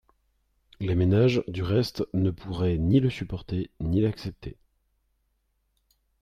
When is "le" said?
2.99-3.11